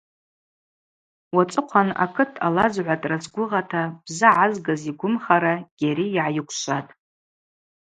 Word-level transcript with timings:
Уацӏыхъван 1.35 1.89
акыт 2.03 2.31
алазгӏватӏра 2.45 3.17
згвыгъата 3.23 3.83
бзы 4.05 4.29
гӏазгыз 4.35 4.81
йгвымхара 4.91 5.53
Гьари 5.79 6.07
йгӏайыквшватӏ. 6.11 6.93